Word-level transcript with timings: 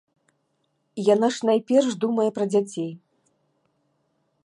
Яна 1.13 1.27
ж 1.35 1.49
найперш 1.51 1.89
думае 2.07 2.27
пра 2.39 2.45
дзяцей. 2.55 2.91